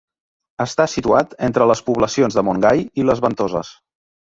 [0.63, 3.73] Està situat entre les poblacions de Montgai i Les Ventoses.